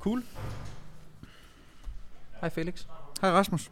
[0.00, 0.22] Cool.
[2.40, 2.86] Hej Felix.
[3.20, 3.70] Hej Rasmus.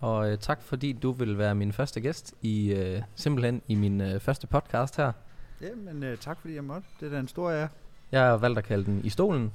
[0.00, 4.00] Og øh, tak fordi du vil være min første gæst i øh, simpelthen i min
[4.00, 5.12] øh, første podcast her.
[5.60, 6.88] Jamen, øh, tak fordi jeg måtte.
[7.00, 7.68] Det er da en stor ære.
[8.12, 9.52] Jeg har valgt at kalde den i stolen,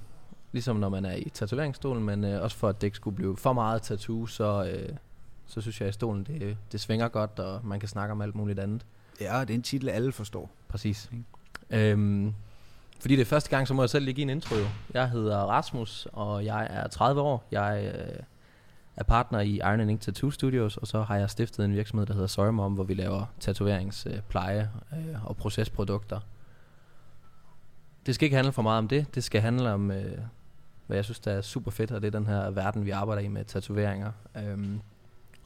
[0.51, 3.37] ligesom når man er i tatoveringsstolen, men øh, også for at det ikke skulle blive
[3.37, 4.95] for meget tattoo, så, øh,
[5.45, 8.21] så synes jeg at i stolen, det, det svinger godt, og man kan snakke om
[8.21, 8.85] alt muligt andet.
[9.21, 10.49] Ja, det er en titel, alle forstår.
[10.67, 11.11] Præcis.
[11.69, 12.33] Øhm,
[12.99, 14.55] fordi det er første gang, så må jeg selv lige give en intro.
[14.55, 14.65] Jo.
[14.93, 17.47] Jeg hedder Rasmus, og jeg er 30 år.
[17.51, 18.19] Jeg øh,
[18.95, 22.13] er partner i Iron Ink Tattoo Studios, og så har jeg stiftet en virksomhed, der
[22.13, 26.19] hedder Sorry Mom, hvor vi laver tatoveringspleje øh, og procesprodukter.
[28.05, 29.15] Det skal ikke handle for meget om det.
[29.15, 30.17] Det skal handle om, øh,
[30.87, 33.21] hvad jeg synes, der er super fedt, og det er den her verden, vi arbejder
[33.21, 34.11] i med tatoveringer.
[34.37, 34.81] Øhm,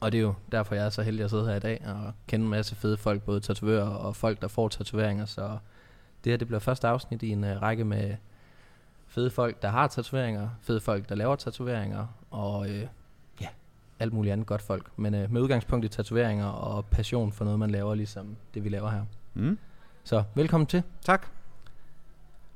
[0.00, 2.12] og det er jo derfor, jeg er så heldig at sidde her i dag og
[2.26, 5.26] kende en masse fede folk, både tatovører og folk, der får tatoveringer.
[5.26, 5.58] Så
[6.24, 8.14] det her det bliver første afsnit i en uh, række med
[9.06, 12.86] fede folk, der har tatoveringer, fede folk, der laver tatoveringer, og øh,
[13.40, 13.48] ja,
[13.98, 14.90] alt muligt andet godt folk.
[14.96, 18.68] Men øh, med udgangspunkt i tatoveringer og passion for noget, man laver, ligesom det vi
[18.68, 19.04] laver her.
[19.34, 19.58] Mm.
[20.04, 20.82] Så velkommen til.
[21.04, 21.26] Tak.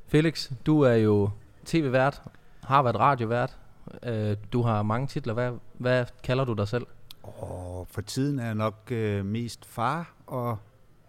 [0.06, 1.30] Felix, du er jo
[1.64, 2.22] tv-vært,
[2.62, 3.58] har været radiovært,
[4.02, 5.34] øh, du har mange titler.
[5.34, 6.86] Hvad, hvad kalder du dig selv?
[7.22, 10.58] Og for tiden er jeg nok øh, mest far og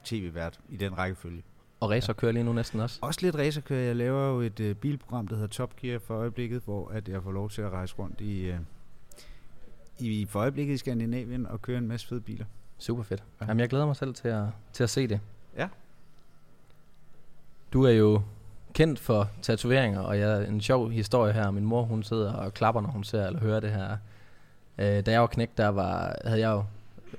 [0.03, 1.43] tv-vært i den rækkefølge.
[1.79, 2.99] Og racer kører lige nu næsten også.
[3.01, 3.81] Også lidt racerkører.
[3.81, 7.23] Jeg laver jo et øh, bilprogram, der hedder Top Gear for øjeblikket, hvor at jeg
[7.23, 8.59] får lov til at rejse rundt i, øh,
[9.99, 12.45] i for øjeblikket i Skandinavien og køre en masse fede biler.
[12.77, 13.23] Super fedt.
[13.41, 13.45] Ja.
[13.45, 15.19] Jamen, jeg glæder mig selv til at, til at se det.
[15.57, 15.67] Ja.
[17.73, 18.21] Du er jo
[18.73, 21.51] kendt for tatoveringer, og jeg en sjov historie her.
[21.51, 23.97] Min mor, hun sidder og klapper, når hun ser eller hører det her.
[24.77, 26.63] Øh, da jeg var knægt, der var, havde jeg jo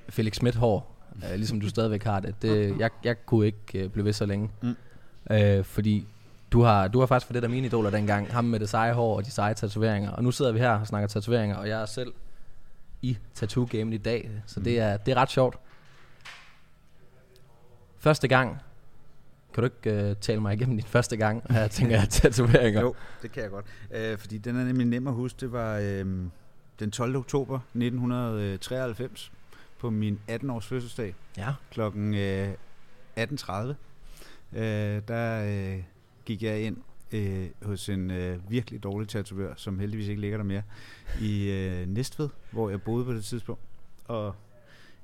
[0.09, 2.43] Felix Schmidt hår, øh, ligesom du stadigvæk har det.
[2.43, 4.51] det jeg, jeg kunne ikke øh, blive ved så længe.
[4.63, 4.77] Mm.
[5.31, 6.07] Øh, fordi
[6.53, 8.93] du har, du har faktisk for det der mine idoler dengang, ham med det seje
[8.93, 10.11] hår og de seje tatoveringer.
[10.11, 12.13] Og nu sidder vi her og snakker tatoveringer, og jeg er selv
[13.03, 14.31] i tattoo-gamet i dag.
[14.47, 15.59] Så det, er, det er ret sjovt.
[17.99, 18.59] Første gang.
[19.55, 22.81] Kan du ikke uh, tale mig igennem din første gang, og jeg tænker jeg tatoveringer?
[22.81, 23.67] Jo, det kan jeg godt.
[23.91, 25.41] Øh, fordi den er nemlig nem at huske.
[25.41, 26.07] Det var øh,
[26.79, 27.17] den 12.
[27.17, 29.33] oktober 1993
[29.79, 31.55] på min 18-års fødselsdag Ja.
[31.71, 32.53] klokken øh,
[33.19, 33.53] 18.30.
[34.53, 35.45] Øh, der
[35.77, 35.83] øh,
[36.25, 36.77] gik jeg ind
[37.13, 40.63] øh, hos en øh, virkelig dårlig tatovør, som heldigvis ikke ligger der mere,
[41.21, 43.63] i øh, Næstved, hvor jeg boede på det tidspunkt.
[44.05, 44.35] Og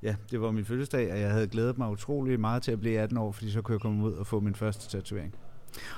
[0.03, 2.99] ja, det var min fødselsdag, og jeg havde glædet mig utrolig meget til at blive
[2.99, 5.35] 18 år, fordi så kunne jeg komme ud og få min første tatovering.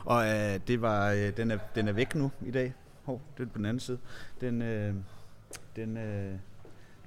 [0.05, 2.73] Og øh, det var, øh, den, er, den er væk nu i dag.
[3.03, 3.97] Hov, det er på den anden side.
[4.41, 4.93] Den, øh,
[5.75, 6.35] den, øh,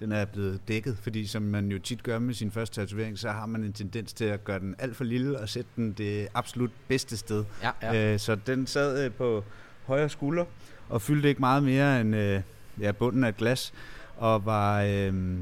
[0.00, 3.30] den er blevet dækket, fordi som man jo tit gør med sin første tatovering, så
[3.30, 6.28] har man en tendens til at gøre den alt for lille og sætte den det
[6.34, 7.44] absolut bedste sted.
[7.62, 8.12] Ja, Ja.
[8.12, 9.44] Øh, så den sad øh, på
[9.86, 10.44] højre skulder
[10.88, 12.42] og fyldte ikke meget mere end øh,
[12.80, 13.72] ja, bunden af et glas,
[14.16, 15.38] og var øh,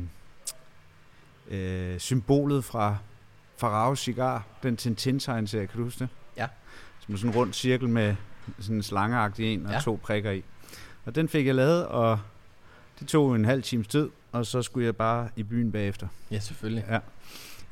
[1.50, 2.96] øh, symbolet fra
[3.56, 6.08] Farao Cigar, den Tintin-tegneserie, kan du huske det?
[6.36, 6.46] Ja.
[7.00, 8.14] Som sådan en rund cirkel med
[8.58, 9.80] sådan en slangeagtig en og Ja.
[9.80, 10.44] to prikker i.
[11.04, 12.20] Og den fik jeg lavet, og
[13.00, 16.06] det tog en halv times tid, og så skulle jeg bare i byen bagefter.
[16.30, 16.84] Ja, selvfølgelig.
[16.90, 16.98] Ja.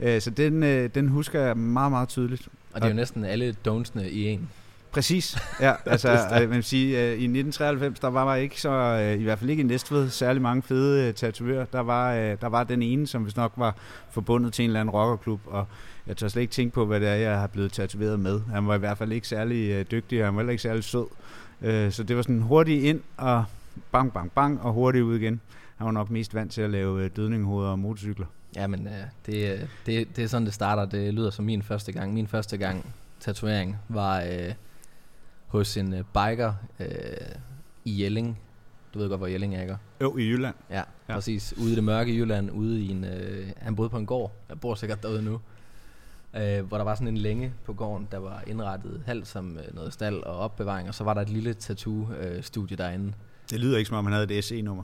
[0.00, 2.48] Øh, så den, øh, den husker jeg meget, meget tydeligt.
[2.72, 4.48] Og det er jo næsten alle don'tsene i en.
[4.90, 5.72] Præcis, ja.
[5.86, 9.22] altså, øh, man vil sige, øh, i 1993, der var der ikke så, øh, i
[9.22, 11.64] hvert fald ikke i Næstved, særlig mange fede øh, tatovører.
[11.64, 13.74] Der var, øh, der var den ene, som hvis nok var
[14.10, 15.66] forbundet til en eller anden rockerklub, og
[16.06, 18.40] jeg tør slet ikke tænke på, hvad det er, jeg har blevet tatoveret med.
[18.52, 20.84] Han var i hvert fald ikke særlig øh, dygtig, og han var heller ikke særlig
[20.84, 21.06] sød.
[21.62, 23.44] Øh, så det var sådan hurtigt ind, og
[23.92, 25.40] bang, bang, bang, og hurtigt ud igen.
[25.76, 28.26] Han var nok mest vant til at lave øh, dødninghoveder og motorcykler.
[28.56, 28.92] Ja, men øh,
[29.26, 30.84] det, øh, det, det er sådan, det starter.
[30.84, 32.14] Det lyder som min første gang.
[32.14, 34.54] Min første gang tatovering var øh,
[35.46, 36.86] hos en øh, biker øh,
[37.84, 38.38] i Jelling.
[38.94, 39.76] Du ved godt, hvor Jelling er, ikke?
[40.00, 40.54] Jo, i Jylland.
[40.70, 41.14] Ja, Ja.
[41.14, 41.54] præcis.
[41.58, 43.04] Ude i det mørke Jylland, ude i en...
[43.04, 44.32] Øh, han boede på en gård.
[44.48, 45.40] Jeg bor sikkert derude nu.
[46.36, 49.74] Øh, hvor der var sådan en længe på gården, der var indrettet halvt som øh,
[49.74, 53.12] noget stald og opbevaring, og så var der et lille tattoo-studie derinde.
[53.50, 54.82] Det lyder ikke, som om han havde et SE-nummer.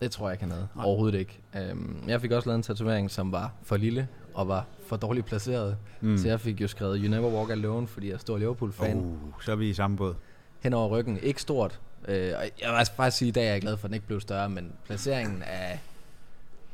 [0.00, 0.68] Det tror jeg ikke, han havde.
[0.76, 0.84] Nej.
[0.84, 1.38] Overhovedet ikke.
[1.72, 5.26] Um, jeg fik også lavet en tatovering, som var for lille og var for dårligt
[5.26, 5.76] placeret.
[6.00, 6.18] Mm.
[6.18, 8.96] Så jeg fik jo skrevet You Never Walk Alone, fordi jeg er stor Liverpool-fan.
[8.96, 10.14] Oh, så er vi i samme båd.
[10.60, 11.18] Hen over ryggen.
[11.18, 11.80] Ikke stort.
[12.02, 12.38] Uh, og jeg
[12.78, 14.48] vil faktisk sige, at i dag er jeg glad for, at den ikke blev større,
[14.48, 15.76] men placeringen er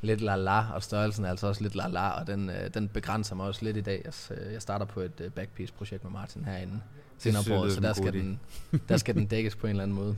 [0.00, 3.46] lidt la-la, og størrelsen er altså også lidt la-la, og den, uh, den begrænser mig
[3.46, 4.02] også lidt i dag.
[4.04, 6.80] Jeg, s- jeg starter på et uh, backpiece-projekt med Martin herinde
[7.18, 8.40] senere på året, så der skal, den,
[8.88, 10.16] der skal den dækkes på en eller anden måde.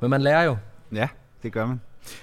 [0.00, 0.56] Men man lærer jo.
[0.92, 1.08] Ja,
[1.42, 1.80] det gør man.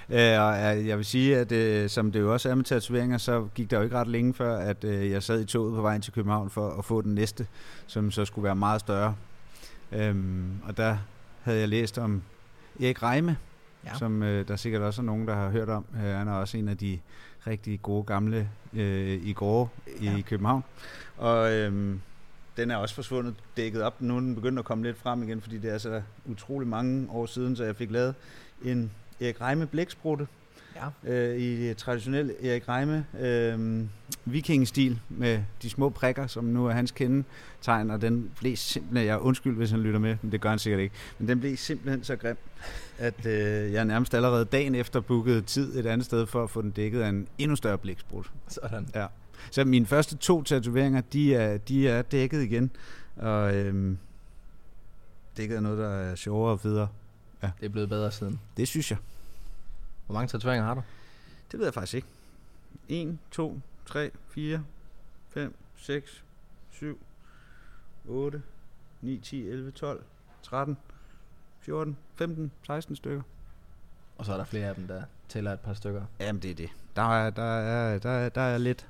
[0.08, 3.18] Øh, og jeg jeg vil sige, at øh, som det jo også er med tatoveringer,
[3.18, 5.82] så gik der jo ikke ret længe før, at øh, jeg sad i toget på
[5.82, 7.46] vejen til København for at få den næste,
[7.86, 9.14] som så skulle være meget større.
[9.92, 10.96] Øhm, og der
[11.42, 12.22] havde jeg læst om
[12.80, 13.36] Erik Reime,
[13.84, 13.94] Ja.
[13.98, 15.84] som øh, der sikkert også er nogen, der har hørt om.
[15.94, 16.98] Øh, han er også en af de
[17.46, 20.20] rigtig gode gamle øh, i går i ja.
[20.26, 20.64] København.
[21.16, 21.96] Og øh,
[22.56, 24.00] den er også forsvundet, dækket op.
[24.02, 27.06] Nu er den begyndt at komme lidt frem igen, fordi det er så utrolig mange
[27.10, 28.14] år siden, så jeg fik lavet
[28.62, 28.90] en
[29.20, 30.26] Erik Reime blæksprutte
[31.04, 31.12] Ja.
[31.12, 33.84] øh, i traditionel Erik Reime øh,
[34.24, 39.18] vikingestil med de små prikker, som nu er hans kendetegn, og den blev simpelthen, jeg
[39.18, 42.04] undskyld, hvis han lytter med, men det gør han sikkert ikke, men den blev simpelthen
[42.04, 42.36] så grim,
[42.98, 46.62] at øh, jeg nærmest allerede dagen efter bookede tid et andet sted for at få
[46.62, 48.30] den dækket af en endnu større blæksprut.
[48.48, 48.88] Sådan.
[49.50, 52.70] Så mine første to tatoveringer, de er, de er dækket igen,
[53.16, 53.96] og øh,
[55.36, 56.88] dækket af noget, der er sjovere og federe.
[57.40, 58.40] Det er blevet bedre siden.
[58.56, 58.98] Det synes jeg.
[60.06, 60.82] Hvor mange tatoveringer har du?
[61.52, 62.08] Det ved jeg faktisk ikke.
[62.88, 64.64] 1, 2, 3, 4,
[65.30, 66.24] 5, 6,
[66.70, 67.00] 7,
[68.08, 68.42] 8,
[69.00, 70.04] 9, 10, 11, 12,
[70.42, 70.76] 13,
[71.60, 73.22] 14, 15, 16 stykker.
[74.18, 76.04] Og så er der flere af dem, der tæller et par stykker.
[76.20, 76.70] Jamen det er det.
[76.96, 78.86] Der er, der er, der er, der er lidt.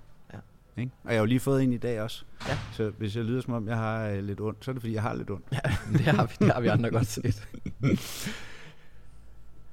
[0.77, 0.81] Ja.
[0.81, 0.93] Ikke?
[1.05, 2.25] Og jeg har jo lige fået en i dag også.
[2.49, 2.59] Ja.
[2.73, 4.95] Så hvis jeg lyder som om, jeg har øh, lidt ondt, så er det fordi,
[4.95, 5.51] jeg har lidt ondt.
[5.93, 7.49] det, har vi, det har vi andre godt set.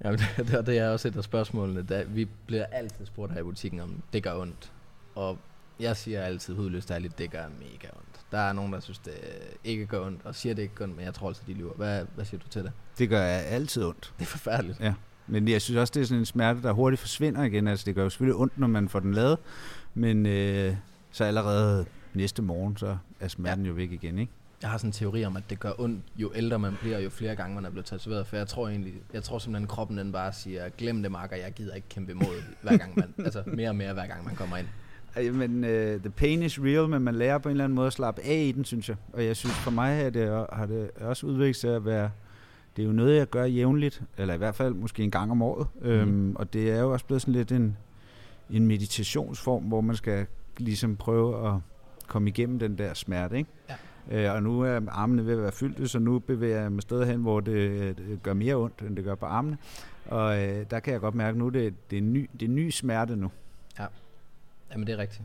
[0.03, 1.83] Jamen, det, det, det er også et af spørgsmålene.
[1.83, 4.71] Da vi bliver altid spurgt her i butikken, om det gør ondt.
[5.15, 5.37] Og
[5.79, 8.21] jeg siger altid hudløst ærligt, det gør mega ondt.
[8.31, 9.13] Der er nogen, der synes, det
[9.63, 11.73] ikke gør ondt, og siger, det ikke gør ondt, men jeg tror altså, de lyver.
[11.73, 12.71] Hvad, hvad siger du til det?
[12.97, 14.13] Det gør altid ondt.
[14.19, 14.79] Det er forfærdeligt.
[15.27, 17.67] Men jeg synes også, det er sådan en smerte, der hurtigt forsvinder igen.
[17.67, 19.37] Altså, det gør jo selvfølgelig ondt, når man får den lavet.
[19.93, 20.75] Men øh,
[21.11, 23.69] så allerede næste morgen, så er smerten ja.
[23.69, 24.31] jo væk igen, ikke?
[24.61, 27.09] Jeg har sådan en teori om, at det gør ondt, jo ældre man bliver, jo
[27.09, 28.27] flere gange man er blevet tatoveret.
[28.27, 31.35] For jeg tror egentlig, jeg tror simpelthen, at kroppen den bare siger, glem det, makker,
[31.35, 34.35] jeg gider ikke kæmpe imod, hver gang man, altså mere og mere, hver gang man
[34.35, 34.67] kommer ind.
[35.33, 37.93] Men uh, the pain is real, men man lærer på en eller anden måde at
[37.93, 38.97] slappe af i den, synes jeg.
[39.13, 42.11] Og jeg synes, for mig er det, har det også udviklet sig at være...
[42.77, 45.41] Det er jo noget, jeg gør jævnligt, eller i hvert fald måske en gang om
[45.41, 45.67] året.
[45.81, 45.87] Mm.
[45.87, 47.77] Øhm, og det er jo også blevet sådan lidt en,
[48.49, 50.25] en meditationsform, hvor man skal
[50.57, 51.61] ligesom prøve at
[52.07, 53.49] komme igennem den der smerte, ikke?
[53.69, 53.75] Ja.
[54.29, 57.07] Øh, og nu er armene ved at være fyldte, så nu bevæger jeg mig stadig
[57.07, 59.57] hen, hvor det, det gør mere ondt, end det gør på armene.
[60.05, 62.49] Og øh, der kan jeg godt mærke, at nu det, det, er ny, det er
[62.49, 63.31] ny smerte nu.
[64.71, 65.23] Jamen det er rigtigt.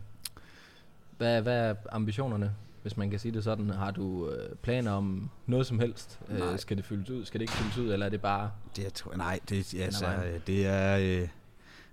[1.19, 2.53] Hvad, hvad er ambitionerne,
[2.83, 3.71] hvis man kan sige det sådan?
[3.71, 6.21] Har du øh, planer om noget som helst?
[6.29, 6.53] Nej.
[6.53, 7.25] Øh, skal det fyldes ud?
[7.25, 7.93] Skal det ikke fyldes ud?
[7.93, 8.51] Eller er det bare...
[8.77, 11.29] Det, jeg tror, nej, det, altså, øh, det er, øh,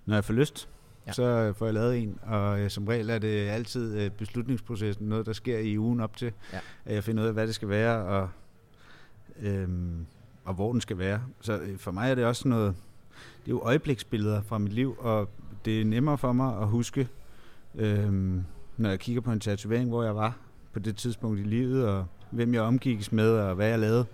[0.06, 0.68] når jeg får lyst,
[1.06, 1.12] Ja.
[1.12, 5.08] så øh, får jeg lavet en, og øh, som regel er det altid øh, beslutningsprocessen,
[5.08, 6.58] noget der sker i ugen op til, Ja.
[6.84, 8.28] at jeg finder ud af, hvad det skal være, og,
[9.40, 10.06] øhm,
[10.44, 11.22] og hvor den skal være.
[11.40, 12.74] Så øh, for mig er det også noget,
[13.40, 15.28] det er jo øjebliksbilleder fra mit liv, og
[15.64, 17.08] det er nemmere for mig at huske,
[17.74, 18.44] øhm,
[18.76, 20.36] når jeg kigger på en tatovering, hvor jeg var
[20.72, 24.04] på det tidspunkt i livet, og hvem jeg omgikkes med, og hvad jeg lavede.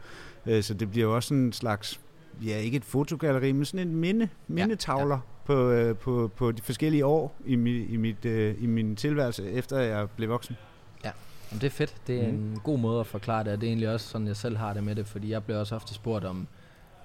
[0.46, 2.00] Øh, Så det bliver også en slags,
[2.44, 5.20] ja ikke et fotogalleri, men sådan en minde, mindetavler ja, ja.
[5.44, 9.50] På, øh, på, på de forskellige år i, mi, i, mit, øh, i min tilværelse,
[9.50, 10.56] efter jeg blev voksen.
[11.04, 11.94] Jamen, det er fedt.
[12.06, 12.36] Det er Mhm.
[12.52, 14.72] en god måde at forklare det, og det er egentlig også sådan, jeg selv har
[14.74, 16.46] det med det, fordi jeg bliver også ofte spurgt om,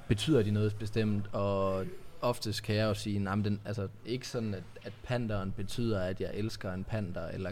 [0.07, 1.86] betyder de noget bestemt, og
[2.21, 6.21] oftest kan jeg jo sige, nej, den, altså ikke sådan, at, at panderen betyder, at
[6.21, 7.50] jeg elsker en panda, eller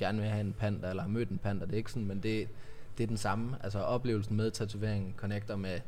[0.00, 2.20] gerne vil have en panda, eller har mødt en panda, det er ikke sådan, men
[2.22, 2.48] det,
[2.98, 5.80] det er den samme, altså oplevelsen med tatoveringen connecter med et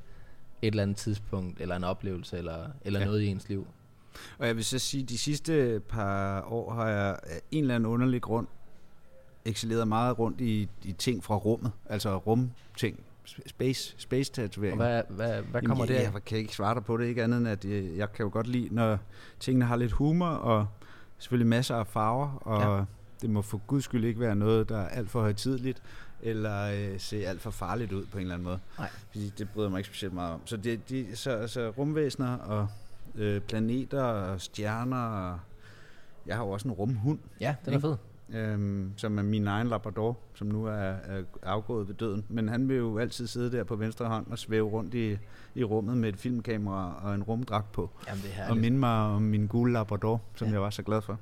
[0.62, 3.06] eller andet tidspunkt, eller en oplevelse, eller, eller Ja.
[3.06, 3.66] noget i ens liv.
[4.38, 7.74] Og jeg vil så sige, at de sidste par år har jeg af en eller
[7.74, 8.46] anden underlig grund
[9.44, 14.76] excelleret meget rundt i, i ting fra rummet, altså rumting, Sp- space, space Og tatovering.
[14.76, 16.12] hvad, hvad, hvad kommer Jamen, det jeg, af?
[16.12, 18.30] jeg kan ikke svare dig på det, ikke andet end, at jeg, jeg kan jo
[18.32, 18.98] godt lide, når
[19.40, 20.66] tingene har lidt humor, og
[21.18, 22.84] selvfølgelig masser af farver, og ja.
[23.22, 25.82] Det må for guds skyld ikke være noget, der er alt for højtidligt,
[26.22, 28.58] eller øh, se alt for farligt ud på en eller anden måde.
[28.78, 28.88] Nej.
[29.10, 30.40] Fordi det bryder mig ikke specielt meget om.
[30.44, 32.68] Så, det, de, så, så rumvæsener og
[33.14, 34.96] øh, planeter og stjerner,
[35.32, 35.38] og
[36.26, 37.88] jeg har jo også en rumhund, Ja, den er Ikke?
[38.30, 38.40] fed.
[38.40, 42.24] øhm, som er min egen Labrador, som nu er, er afgået ved døden.
[42.28, 45.18] Men han vil jo altid sidde der på venstre hånd og svæve rundt i,
[45.54, 47.90] i rummet med et filmkamera og en rumdragt på.
[48.08, 50.52] Jamen, det er Og minde mig om min gule Labrador, som ja.
[50.52, 51.18] jeg var så glad for.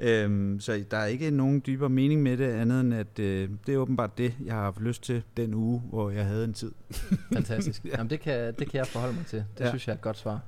[0.00, 3.74] Øhm, så der er ikke nogen dybere mening med det, andet end at øh, det
[3.74, 6.72] er åbenbart det, jeg har haft lyst til den uge, hvor jeg havde en tid.
[7.34, 7.84] Fantastisk.
[7.84, 7.90] ja.
[7.90, 9.44] Jamen, det kan, det kan jeg forholde mig til.
[9.58, 9.68] Det ja.
[9.68, 10.40] Synes jeg er et godt svar.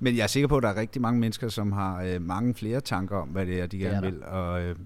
[0.00, 2.54] Men jeg er sikker på, at der er rigtig mange mennesker, som har øh, mange
[2.54, 4.24] flere tanker om, hvad det er, de Det er gerne vil.
[4.24, 4.76] Og øh,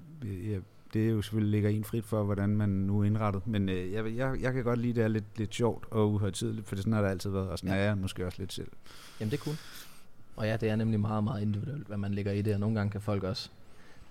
[0.50, 0.59] ja,
[0.95, 3.47] det er jo selvfølgelig ligger en frit for, hvordan man nu er indrettet.
[3.47, 6.12] Men øh, jeg, jeg, jeg kan godt lide, at det er lidt, lidt sjovt og
[6.12, 7.49] uhøjtidligt, for det sådan har det altid været.
[7.49, 7.76] Og sådan Ja.
[7.76, 7.83] ja.
[7.83, 8.69] er jeg måske også lidt selv.
[9.21, 9.57] Jamen, det er cool.
[10.37, 12.55] Og ja, det er nemlig meget, meget individuelt, hvad man lægger i det.
[12.55, 13.51] Og nogle gange kan folk også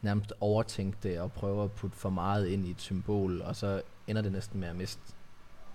[0.01, 3.81] nærmest overtænke det og prøve at putte for meget ind i et symbol, og så
[4.07, 5.01] ender det næsten med at miste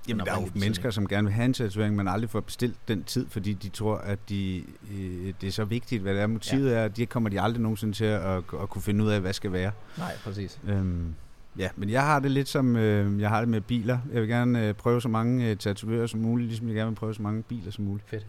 [0.08, 2.76] Jamen, der er jo mennesker, som gerne vil have en tatovering, men aldrig får bestilt
[2.88, 4.62] den tid, fordi de tror, at de,
[4.92, 6.26] øh, det er så vigtigt, hvad det er.
[6.26, 6.76] Motivet ja.
[6.76, 9.20] er, at de kommer de aldrig nogensinde til at, at, at kunne finde ud af,
[9.20, 9.72] hvad skal være.
[9.98, 10.60] Nej, præcis.
[10.68, 11.14] Øhm,
[11.58, 13.98] ja, men jeg har det lidt som, øh, jeg har det med biler.
[14.12, 16.96] Jeg vil gerne øh, prøve så mange øh, tatovører som muligt, ligesom jeg gerne vil
[16.96, 18.26] prøve så mange biler som muligt.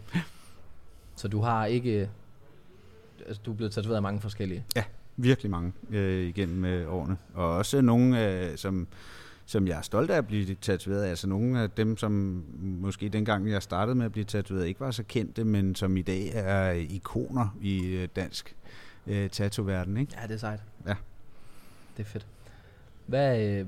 [1.18, 2.10] Så du har ikke...
[3.26, 4.64] Altså, du er blevet tatoveret af mange forskellige.
[5.16, 7.16] Virkelig mange øh, igennem øh, årene.
[7.34, 8.86] Og også nogle, øh, som,
[9.46, 11.08] som jeg er stolt af at blive tatoveret af.
[11.08, 14.90] Altså nogle af dem, som måske dengang jeg startede med at blive tatoveret, ikke var
[14.90, 18.56] så kendte, men som i dag er ikoner i øh, dansk
[19.06, 19.96] øh, tattoo-verden.
[19.96, 20.12] Ikke?
[20.20, 20.60] Ja, det er sejt.
[20.86, 20.94] Ja.
[21.96, 22.26] Det er fedt.
[23.06, 23.66] Hvad, øh,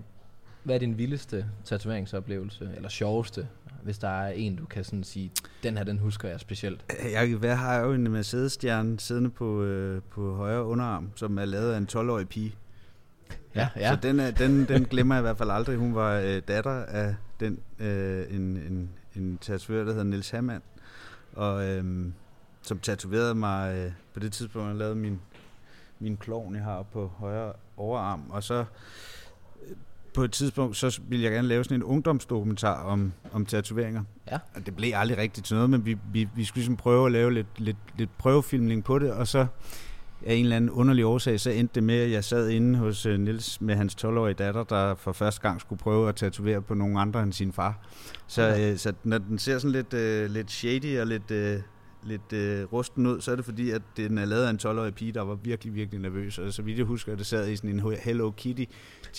[0.62, 3.48] hvad er din vildeste tatoveringsoplevelse, eller sjoveste,
[3.82, 6.84] hvis der er en, du kan sådan sige, den her, den husker jeg specielt.
[7.12, 11.44] Jeg, hvad har jeg jo en Mercedes-stjerne siddende på, øh, på højre underarm, som er
[11.44, 12.54] lavet af en 12-årig pige.
[13.54, 13.90] Ja, ja.
[13.90, 15.76] Så den, den, den glemmer jeg i hvert fald aldrig.
[15.76, 20.62] Hun var øh, datter af den, øh, en, en, en tatovør, der hedder Nils Hammann,
[21.32, 22.06] og øh,
[22.62, 25.20] som tatoverede mig øh, på det tidspunkt, jeg lavede min,
[25.98, 28.64] min klovn, jeg har på højre overarm, og så øh,
[30.14, 34.02] på et tidspunkt, så ville jeg gerne lave sådan en ungdomsdokumentar om, om tatoveringer.
[34.30, 34.38] Ja.
[34.54, 37.12] Og det blev aldrig rigtigt til noget, men vi, vi, vi skulle ligesom prøve at
[37.12, 39.46] lave lidt, lidt, lidt prøvefilmning på det, og så
[40.26, 43.06] af en eller anden underlig årsag, så endte det med, at jeg sad inde hos
[43.06, 46.74] øh, Nils med hans 12-årige datter, der for første gang skulle prøve at tatovere på
[46.74, 47.78] nogen andre end sin far.
[48.26, 48.70] Så, Ja.
[48.72, 51.58] øh, så når den ser sådan lidt, øh, lidt shady og lidt, øh,
[52.02, 54.94] lidt øh, rusten ud, så er det fordi, at den er lavet af en 12-årig
[54.94, 56.38] pige, der var virkelig, virkelig nervøs.
[56.38, 58.64] Og så vidt jeg husker, at det sad i sådan en Hello Kitty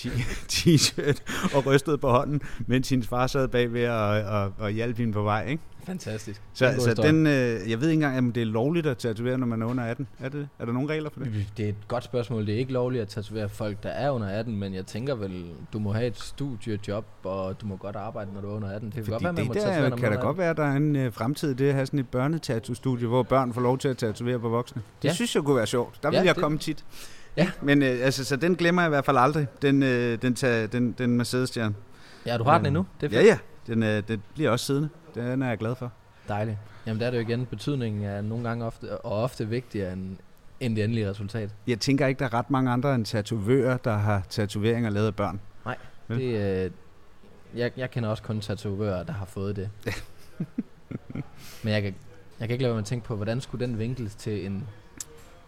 [0.51, 1.21] t-shirt
[1.55, 5.23] og rystede på hånden, mens hendes far sad bagved og, og, og hjalp hende på
[5.23, 5.49] vej.
[5.49, 5.63] Ikke?
[5.85, 6.41] Fantastisk.
[6.53, 7.07] Så, så historie.
[7.11, 9.65] den, øh, jeg ved ikke engang, om det er lovligt at tatovere, når man er
[9.65, 10.07] under 18.
[10.19, 10.47] Er det?
[10.59, 11.45] Er der nogle regler for det?
[11.57, 12.45] Det er et godt spørgsmål.
[12.47, 15.45] Det er ikke lovligt at tatovere folk, der er under 18, men jeg tænker vel,
[15.73, 18.85] du må have et studiejob, og du må godt arbejde, når du er under 18.
[18.89, 20.49] Det kan Fordi godt være, man må det tatovere, der når kan da godt være,
[20.49, 23.61] at der er en øh, fremtid det at have sådan et børnetattoo-studie, hvor børn får
[23.61, 24.81] lov til at tatovere på voksne.
[25.01, 25.13] Det Ja.
[25.13, 26.03] synes jeg kunne være sjovt.
[26.03, 26.85] Der vil Ja, jeg det- komme tit.
[27.37, 27.49] Ja.
[27.61, 30.65] Men øh, altså, så den glemmer jeg i hvert fald aldrig, den, øh, den, ta-
[30.65, 31.75] den, den Mercedes-stjerne.
[31.75, 32.31] 18.
[32.31, 32.85] Ja, du har den Øh, endnu.
[33.01, 33.37] Det er Ja, ja.
[33.67, 34.89] Den, øh, den bliver også siddende.
[35.15, 35.91] Den er jeg glad for.
[36.27, 36.57] Dejligt.
[36.85, 40.17] Jamen der er det jo igen, betydningen er nogle gange ofte, og ofte vigtigere end,
[40.59, 41.55] end det endelige resultat.
[41.67, 45.15] Jeg tænker ikke, der er ret mange andre end tatovører, der har tatoveringer lavet af
[45.15, 45.39] børn.
[45.65, 45.73] Ja.
[46.15, 46.71] Det, øh,
[47.55, 49.69] jeg, jeg kender også kun tatovører, der har fået det.
[51.63, 51.95] Men jeg kan,
[52.39, 54.67] jeg kan ikke lade være med at tænke på, hvordan skulle den vinkles til en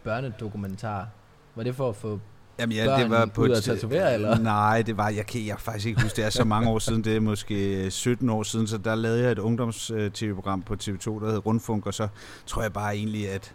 [0.04, 1.08] børnedokumentar?
[1.56, 2.20] Var det for at få...
[2.60, 4.38] Jamen ja, det var på et- at tatovere, eller?
[4.40, 7.04] Nej, det var, jeg kan jeg faktisk ikke huske, det er så mange år siden,
[7.04, 11.32] det er måske 17 år siden, så der lavede jeg et ungdoms-tv-program på TV2, der
[11.32, 12.08] hed Rundfunk, og så
[12.46, 13.54] tror jeg bare egentlig, at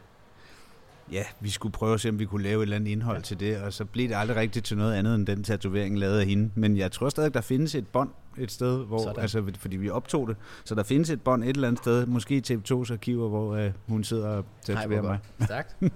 [1.12, 3.22] ja, vi skulle prøve at se, om vi kunne lave et eller andet indhold Ja.
[3.22, 6.18] til det, og så blev det aldrig rigtigt til noget andet end den tatovering lavet
[6.20, 6.50] af hende.
[6.54, 9.20] Men jeg tror stadig, der findes et bånd et sted, hvor, Sådan.
[9.22, 12.36] altså, fordi vi optog det, så der findes et bånd et eller andet sted, måske
[12.36, 15.18] i TV2's arkiver, hvor øh, hun sidder og tatoverer mig.
[15.44, 15.76] Stærkt.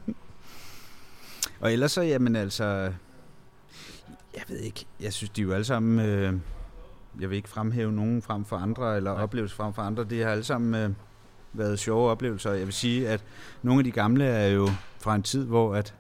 [1.62, 2.64] Og ellers så, jamen altså,
[4.35, 6.35] jeg ved ikke, jeg synes, de er jo alle sammen, øh,
[7.21, 9.23] jeg vil ikke fremhæve nogen frem for andre, eller Nej.
[9.23, 10.90] oplevelser frem for andre, de har alle sammen øh,
[11.52, 12.52] været sjove oplevelser.
[12.52, 13.25] Jeg vil sige, at
[13.62, 14.69] nogle af de gamle er jo
[15.00, 15.95] fra en tid, hvor at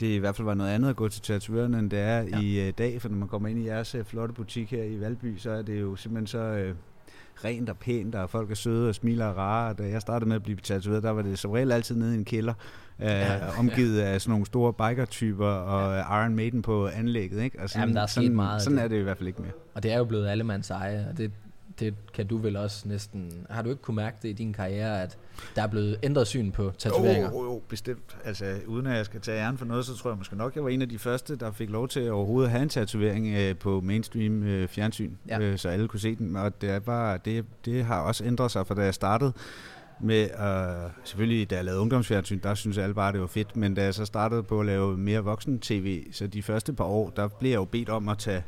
[0.00, 2.40] det i hvert fald var noget andet at gå til tatovørerne, end det er ja.
[2.40, 5.00] i øh, dag, for når man kommer ind i jeres øh, flotte butik her i
[5.00, 6.74] Valby, så er det jo simpelthen så øh,
[7.44, 9.74] rent og pænt, og folk er søde og smiler og rare.
[9.74, 12.18] Da jeg startede med at blive tatoveret, der var det som regel altid nede i
[12.18, 12.54] en kælder,
[13.00, 13.58] øh, Ja.
[13.58, 16.20] omgivet af sådan nogle store biker-typer og ja.
[16.22, 17.42] Iron Maiden på anlægget.
[17.42, 17.60] Ikke?
[17.62, 18.84] Og sådan, Jamen, der er sådan, meget Sådan det.
[18.84, 19.52] er det i hvert fald ikke mere.
[19.74, 21.30] Og det er jo blevet allemands eje, og det,
[21.80, 23.32] det kan du vel også næsten...
[23.50, 25.18] Har du ikke kunne mærke det i din karriere, at
[25.56, 27.30] der er blevet ændret syn på tatoveringer?
[27.30, 28.16] Jo, jo, jo, bestemt.
[28.24, 30.64] Altså, uden at jeg skal tage æren for noget, så tror jeg måske nok, jeg
[30.64, 33.56] var en af de første, der fik lov til overhovedet at have en tatovering øh,
[33.56, 35.40] på mainstream øh, fjernsyn, Ja.
[35.40, 35.46] ja.
[35.46, 36.36] øh, så alle kunne se den.
[36.36, 39.32] Og det, er bare, det, det har også ændret sig, for da jeg startede
[40.00, 43.74] med, øh, selvfølgelig da jeg lavede ungdomsfjernsyn, der synes alle bare, det var fedt, men
[43.74, 47.28] da jeg så startede på at lave mere voksen-tv, så de første par år, der
[47.28, 48.42] blev jeg jo bedt om at tage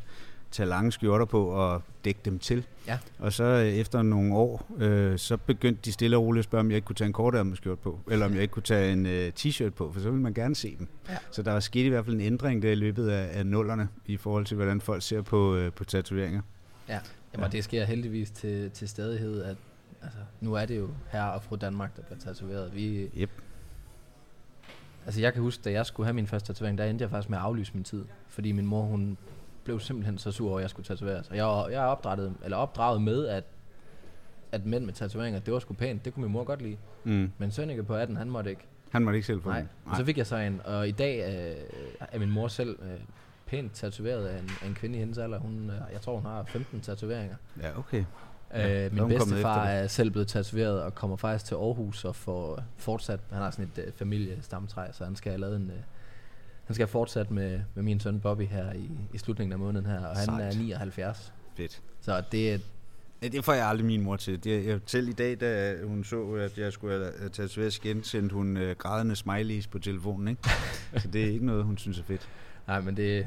[0.51, 2.67] tage lange skjorter på og dække dem til.
[2.87, 2.99] Ja.
[3.19, 6.61] Og så øh, efter nogle år, øh, så begyndte de stille og roligt at spørge,
[6.61, 8.93] om jeg ikke kunne tage en kortærmet skjort på, eller om jeg ikke kunne tage
[8.93, 10.89] en øh, t-shirt på, for så ville man gerne se dem.
[11.09, 11.17] Ja.
[11.31, 13.89] Så der var sket i hvert fald en ændring der i løbet af, af nullerne,
[14.07, 16.41] i forhold til, hvordan folk ser på, øh, på tatoveringer.
[16.89, 17.03] Jamen,
[17.39, 17.49] Ja.
[17.53, 19.57] det sker heldigvis til, til stadighed, at
[20.03, 22.75] altså, nu er det jo herre og fru Danmark, der bliver tatoveret.
[22.75, 23.31] Vi, Yep.
[25.07, 27.31] altså, jeg kan huske, da jeg skulle have min første tatovering, der endte jeg faktisk
[27.31, 28.05] med at aflyse min tid.
[28.29, 29.19] Fordi min mor, hun
[29.65, 31.29] blev simpelthen så sur over, at jeg skulle tatoveres.
[31.31, 33.45] Og jeg, jeg er opdraget, eller opdraget med, at,
[34.53, 36.05] at mænd med tatoveringer, det var sgu pænt.
[36.05, 36.77] Det kunne min mor godt lide.
[37.05, 37.33] Mm.
[37.39, 38.63] Men Sønneke på 18, han måtte ikke.
[38.91, 39.59] Han måtte ikke selv få Nej.
[39.61, 39.69] den.
[39.87, 41.57] Og så fik jeg så en, og i dag øh,
[42.13, 43.01] er min mor selv øh,
[43.47, 45.39] pænt tatoveret af en, af en kvinde i hendes alder.
[45.39, 47.37] Hun, øh, jeg tror, hun har 15 tatoveringer.
[47.63, 48.05] Ja, okay.
[48.55, 52.63] Ja, så min bedstefar er selv blevet tatoveret og kommer faktisk til Aarhus og får
[52.77, 55.77] fortsat, han har sådan et uh, familiestamtræ, så han skal have lavet en, uh,
[56.65, 59.87] han skal have fortsat med, med min søn Bobby her i, i slutningen af måneden
[59.87, 60.55] her, og han Sejt.
[60.55, 61.33] er 79.
[61.57, 61.83] Fedt.
[62.01, 62.59] Så det er,
[63.23, 64.45] Ja, det får jeg aldrig min mor til.
[64.45, 68.35] Det, jeg, selv i dag, da hun så, at jeg skulle have tatoveres igen, sendte
[68.35, 70.29] hun øh, grædende smileys på telefonen.
[70.29, 70.43] Ikke?
[71.03, 72.29] Så det er ikke noget, hun synes er fedt.
[72.67, 73.27] nej, men det,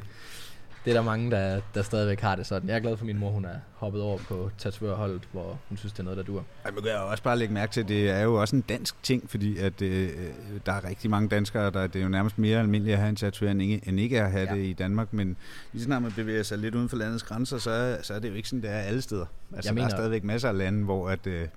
[0.85, 2.69] det er der mange, der, der stadigvæk har det sådan.
[2.69, 5.77] Jeg er glad for, at min mor hun er hoppet over på tatovørholdet, hvor hun
[5.77, 6.45] synes, det er noget, der dur.
[6.65, 8.61] Ej, men kan jeg også bare lægge mærke til, at det er jo også en
[8.61, 10.09] dansk ting, fordi at, øh,
[10.65, 13.15] der er rigtig mange danskere, der det er jo nærmest mere almindeligt at have en
[13.15, 14.55] tatovering, end ikke- end ikke at have Ja.
[14.55, 15.13] det i Danmark.
[15.13, 15.37] Men
[15.73, 18.33] lige snart man bevæger sig lidt uden for landets grænser, så, så er det jo
[18.33, 19.25] ikke sådan, det er alle steder.
[19.25, 21.47] Altså, Jeg der er mener- stadigvæk masser af lande, hvor at, øh,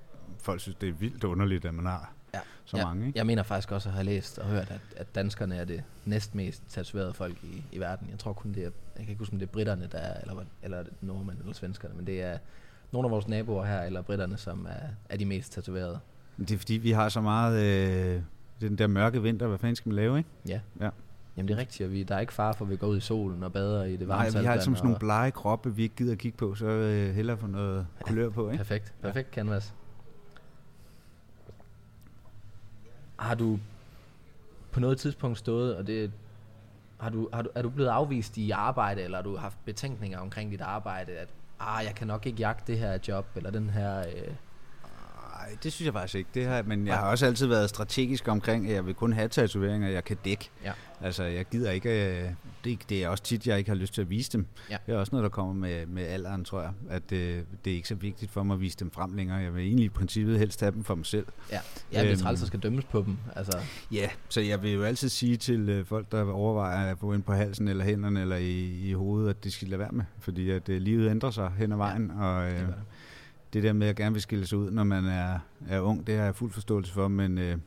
[0.42, 2.40] folk synes, det er vildt underligt, at man har Ja.
[2.64, 3.06] så ja, mange.
[3.06, 3.18] Ikke?
[3.18, 6.62] Jeg mener faktisk også at have læst og hørt, at, at danskerne er det næstmest
[6.68, 8.08] tatoverede folk i, i verden.
[8.10, 10.20] Jeg tror kun det er, jeg kan ikke huske om det er britterne, der er,
[10.20, 12.38] eller, eller er nordmænd eller svenskerne, men det er
[12.92, 15.98] nogle af vores naboer her, eller britterne, som er, er de mest tatoverede.
[16.38, 17.62] Det er fordi, vi har så meget...
[18.16, 18.22] Øh,
[18.60, 20.30] den der mørke vinter, hvad fanden skal man lave, ikke?
[20.48, 20.60] Ja.
[20.80, 20.90] Ja.
[21.36, 22.96] Jamen det er rigtigt, og vi, der er ikke fare for, at vi går ud
[22.96, 25.00] i solen og bader i det varme Nej, vi har saltvand, altså sådan nogle og-
[25.00, 28.56] blege kroppe, vi ikke gider kigge på, så øh, hellere få noget kulør på, ikke?
[28.56, 29.74] Perfekt, perfekt canvas.
[33.16, 33.58] Har du
[34.72, 36.12] på noget tidspunkt stået, og det
[37.00, 40.18] har du, har du, er du blevet afvist i arbejde, eller har du haft betænkninger
[40.18, 41.28] omkring dit arbejde, at
[41.60, 43.98] ah, jeg kan nok ikke jagte det her job, eller den her...
[43.98, 44.34] Øh,
[45.48, 46.30] Nej, det synes jeg faktisk ikke.
[46.34, 49.28] Det har, men jeg har også altid været strategisk omkring, at jeg vil kun have
[49.28, 50.50] tatoveringer, jeg kan dække.
[50.64, 50.72] Ja.
[51.00, 52.22] Altså, jeg gider ikke...
[52.22, 52.28] øh,
[52.64, 54.46] Det, det er også tit, jeg ikke har lyst til at vise dem.
[54.70, 54.76] Ja.
[54.86, 56.70] Det er også noget, der kommer med, med alderen, tror jeg.
[56.90, 59.38] At øh, det er ikke så vigtigt for mig at vise dem frem længere.
[59.38, 61.26] Jeg vil egentlig i princippet helst have dem for mig selv.
[61.52, 61.54] ja,
[61.92, 62.20] jeg bliver Øhm.
[62.20, 63.16] træls, skal dømmes på dem.
[63.36, 63.58] Altså,
[63.92, 67.22] Ja, så jeg vil jo altid sige til øh, folk, der overvejer at få ind
[67.22, 70.04] på halsen eller hænderne eller i, i hovedet, at de skal lade være med.
[70.18, 72.24] Fordi at øh, livet ændrer sig hen ad vejen, ja.
[72.24, 72.68] og det øh,
[73.54, 73.62] det.
[73.62, 76.24] der med at gerne vil skille sig ud, når man er, er ung, det har
[76.24, 77.58] jeg fuld forståelse for, men øh,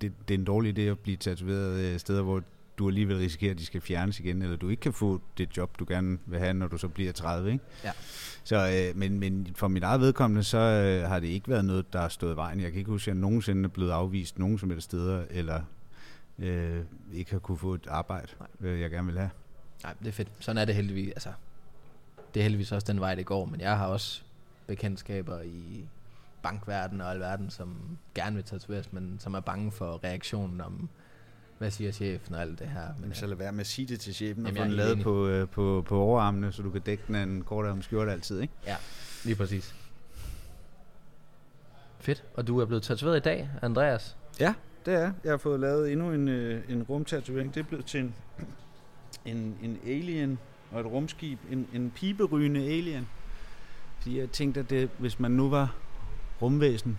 [0.00, 2.42] det, det er en dårlig idé at blive tatoveret øh, steder, hvor
[2.78, 5.78] du alligevel risikerer, at de skal fjernes igen, eller du ikke kan få det job,
[5.78, 7.64] du gerne vil have, når du så bliver 30, ikke?
[7.84, 7.90] Ja.
[8.44, 11.92] Så, øh, men, men for mit eget vedkommende, så øh, har det ikke været noget,
[11.92, 12.60] der har stået i vejen.
[12.60, 15.62] Jeg kan ikke huske, at jeg nogensinde er blevet afvist nogen som helst steder, eller
[16.38, 16.80] øh,
[17.12, 18.28] ikke har kunne få et arbejde,
[18.60, 19.30] øh, jeg gerne vil have.
[19.82, 20.28] Nej, det er fedt.
[20.40, 21.12] Sådan er det heldigvis.
[21.12, 21.32] Altså,
[22.34, 23.44] det er heldigvis også den vej, det går.
[23.44, 24.22] Men jeg har også
[24.66, 25.88] bekendtskaber i
[26.42, 30.88] bankverdenen og alverden, som gerne vil tatoveres, men som er bange for reaktionen om,
[31.58, 32.88] hvad siger chefen og alt det her.
[33.00, 35.26] Men, så lad være med at sige det til chefen, og få den lavet på,
[35.26, 38.54] øh, på, på overarmene, så du kan dække den en kortere skjorte altid, ikke?
[38.66, 38.76] ja,
[39.24, 39.74] lige præcis.
[42.00, 42.24] Fedt.
[42.34, 44.16] Og du er blevet tatoveret i dag, Andreas.
[44.40, 44.54] Ja,
[44.86, 45.12] det er.
[45.24, 47.54] Jeg har fået lavet endnu en, øh, en rumtatovering.
[47.54, 48.14] Det er blevet til en,
[49.24, 50.38] en, en alien
[50.72, 51.38] og et rumskib.
[51.50, 53.08] En, en piberygende alien.
[54.04, 55.74] Fordi jeg tænkte, at det, hvis man nu var
[56.42, 56.98] rumvæsen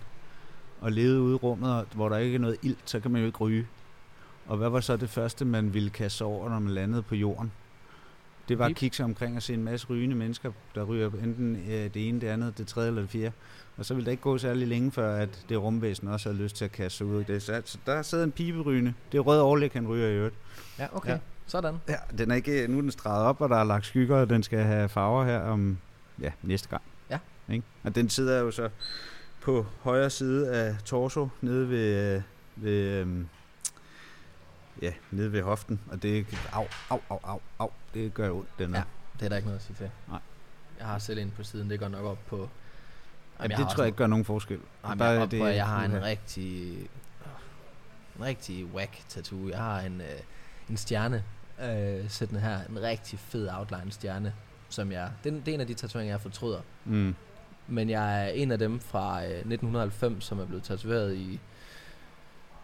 [0.80, 3.26] og levede ude i rummet, hvor der ikke er noget ilt, så kan man jo
[3.26, 3.66] ikke ryge.
[4.46, 7.52] Og hvad var så det første, man ville kaste over, når man landede på jorden?
[8.48, 11.56] Det var at kigge sig omkring og se en masse rygende mennesker, der ryger enten
[11.56, 13.32] øh, det ene, det andet, det tredje eller det fjerde.
[13.76, 16.56] Og så ville det ikke gå særlig længe, før at det rumvæsen også havde lyst
[16.56, 17.42] til at kaste sig ud i det.
[17.42, 18.94] Så altså, der sidder en piberygende.
[19.12, 20.34] Det er rød overlæg, han ryger i øvrigt.
[20.78, 21.08] Ja, okay.
[21.08, 21.14] Ja.
[21.14, 21.20] Ja.
[21.46, 21.76] Sådan.
[21.88, 24.30] Ja, den er ikke, nu er den streget op, og der er lagt skygger, og
[24.30, 25.78] den skal have farver her om
[26.20, 26.82] ja, næste gang.
[27.48, 27.64] Ikke?
[27.84, 28.70] Og den sidder jo så
[29.40, 32.22] på højre side af torso, nede ved, øh,
[32.56, 33.28] ved øhm,
[34.82, 38.74] ja, nede ved hoften, og det au, au, au, au, au, det gør ondt, den
[38.74, 38.82] Ja.
[39.18, 39.90] Det er der ikke noget at sige til.
[40.08, 40.18] Nej.
[40.78, 42.48] Jeg har selv en på siden, det går nok op på...
[43.42, 44.60] Jamen, det tror jeg ikke gør nogen forskel.
[44.82, 46.78] Nej, men Der jeg, op, det, jeg har en rigtig,
[48.16, 49.48] en rigtig whack tattoo.
[49.48, 50.06] Jeg har en, øh,
[50.70, 51.24] en stjerne
[51.62, 52.60] øh, sættende her.
[52.68, 54.34] En rigtig fed outline stjerne,
[54.68, 55.10] som jeg...
[55.24, 56.60] Det, det er en af de tatoveringer, jeg fortryder.
[56.84, 57.14] Mm.
[57.68, 61.40] Men jeg er en af dem fra øh, 1990, som er blevet tatoveret i...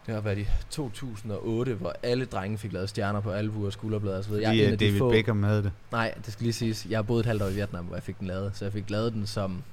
[0.05, 4.23] Det har været i 2008, hvor alle drenge fik lavet stjerner på albuer, skulderblade og
[4.23, 4.43] så videre.
[4.43, 5.71] Jeg er en øh, af de David få, Beckham havde det.
[5.91, 6.85] Nej, det skal lige siges.
[6.89, 8.51] Jeg har boet et halvt år i Vietnam, hvor jeg fik den lavet.
[8.55, 9.63] Så jeg fik lavet den som,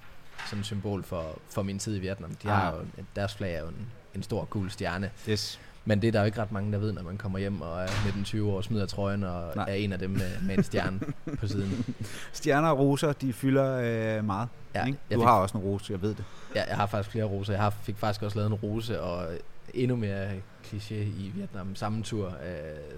[0.50, 2.34] som symbol for, for min tid i Vietnam.
[2.42, 2.78] De har Ah.
[2.98, 5.10] jo, deres flag er jo en, en stor gul stjerne.
[5.28, 5.60] Yes.
[5.90, 7.82] Men det er der jo ikke ret mange, der ved, når man kommer hjem og
[7.82, 9.64] er 19-20 år, smider trøjen og Nej.
[9.70, 11.00] er en af dem med, med en stjerne
[11.38, 11.94] på siden.
[12.32, 13.76] Stjerner og roser, de fylder
[14.18, 14.48] øh, meget.
[14.74, 14.98] Ja, ikke?
[15.10, 16.24] jeg Du fik- har også en rose, jeg ved det.
[16.54, 17.52] Ja, jeg har faktisk flere roser.
[17.52, 19.26] Jeg har, fik faktisk også lavet en rose og
[19.74, 20.28] endnu mere
[20.64, 21.74] kliché i Vietnam.
[21.76, 22.34] Samme tur, øh,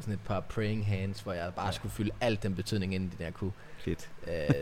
[0.00, 3.16] sådan et par praying hands, hvor jeg bare skulle fylde alt den betydning ind i
[3.16, 3.52] den, jeg kunne.
[3.78, 4.10] Fedt.
[4.28, 4.54] Øh,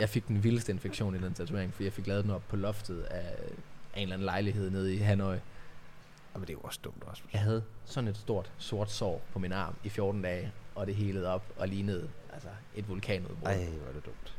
[0.00, 2.56] jeg fik den vildeste infektion i den tatovering, fordi jeg fik lavet den op på
[2.56, 3.22] loftet af
[3.96, 5.36] en eller anden lejlighed nede i Hanoi.
[6.34, 7.32] Ja, men det er jo også dumt, Rasmus.
[7.32, 10.94] Jeg havde sådan et stort sort sår på min arm i 14 dage, og det
[10.94, 13.48] helede op og lignede altså et vulkanudbrud.
[13.48, 14.34] Ej, hvor er det dumt.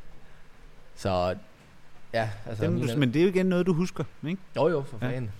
[0.95, 1.35] Så
[2.13, 2.69] Ja, altså...
[2.69, 4.41] Mine du, men det er jo igen noget, du husker, ikke?
[4.55, 5.07] Jo, jo, for Ja.
[5.07, 5.31] fanden.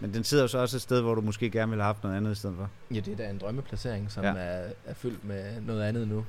[0.00, 2.02] Men den sidder jo så også et sted, hvor du måske gerne ville have haft
[2.02, 2.70] noget andet i stedet for.
[2.94, 4.32] Ja, det er da en drømmeplacering, som Ja.
[4.32, 4.38] ja.
[4.40, 6.24] er, er fyldt med noget andet nu.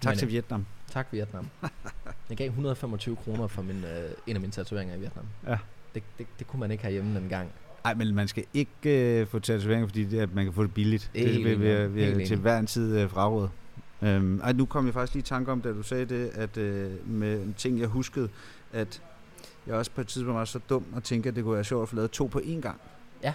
[0.00, 0.66] Tak Men, til Vietnam.
[0.90, 1.48] Tak, Vietnam.
[2.28, 5.24] Jeg gav 125 kroner for min, øh, en af mine tatoveringer i Vietnam.
[5.46, 5.58] Ja.
[5.94, 7.50] Det, det, det kunne man ikke herhjemme den gang.
[7.86, 10.74] Nej, men man skal ikke øh, få tatoveringer, fordi det, at man kan få det
[10.74, 11.10] billigt.
[11.14, 11.60] Det det
[11.94, 13.48] vil vi til hver en tid øh, fraråde.
[14.02, 16.56] Øhm, ej, nu kom jeg faktisk lige i tanke om, da du sagde det, at
[16.56, 18.28] øh, med en ting, jeg huskede,
[18.72, 19.02] at
[19.66, 21.82] jeg også på et tidspunkt var så dum og tænke, at det kunne være sjovt
[21.82, 22.80] at få lavet to på én gang.
[23.22, 23.34] Ja.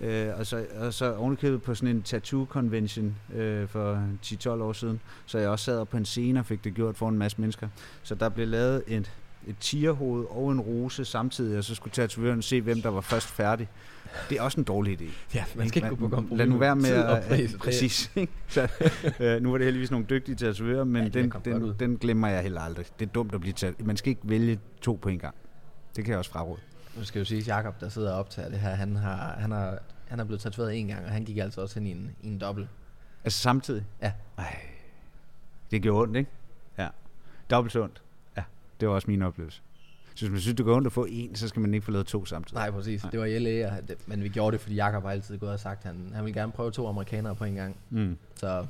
[0.00, 4.72] Øh, og, så, og så ovenikøbet på sådan en tattoo convention øh, for 10-12 år
[4.72, 7.18] siden, så jeg også sad op på en scene og fik det gjort for en
[7.18, 7.68] masse mennesker.
[8.02, 9.12] Så der blev lavet et,
[9.46, 13.28] et tierhoved og en rose samtidig, og så skulle tatovøren se, hvem der var først
[13.28, 13.68] færdig.
[14.30, 15.04] Det er også en dårlig idé.
[15.34, 16.38] Ja, man skal ikke gå på kompromis.
[16.38, 17.24] Lad nu være med at...
[17.28, 18.12] pris, præcis.
[18.48, 18.68] Så,
[19.20, 21.96] øh, nu var det heldigvis nogle dygtige tatovører, men Ja, ja, de den, den, den
[21.96, 22.86] glemmer jeg heller aldrig.
[22.98, 23.86] Det er dumt at blive tatoveret.
[23.86, 25.34] Man skal ikke vælge to på en gang.
[25.96, 26.60] Det kan jeg også fraråde.
[26.96, 29.50] Nu skal jo sige, at Jacob, der sidder og optager det her, han har, han
[29.50, 32.10] har, han er blevet tatoveret en gang, og han gik altså også ind i en,
[32.22, 32.68] i en dobbelt.
[33.24, 33.84] Altså samtidig?
[34.02, 34.12] Ja.
[34.38, 34.56] Ej,
[35.70, 36.30] det gjorde ondt, ikke?
[36.78, 36.88] Ja.
[37.50, 38.02] Dobbelt så ondt.
[38.80, 39.62] Det var også min oplevelse.
[40.14, 41.90] Så hvis man synes, det går ondt at få en, så skal man ikke få
[41.90, 42.54] lavet to samtidig.
[42.54, 43.02] Nej, præcis.
[43.02, 43.10] Nej.
[43.10, 45.52] Det var i LA, og det, men vi gjorde det, fordi Jacob har altid gået
[45.52, 47.76] og sagt, at han, han ville gerne prøve to amerikanere på en gang.
[47.90, 48.18] Mm.
[48.34, 48.66] Så